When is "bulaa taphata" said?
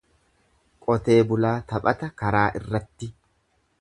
1.33-2.11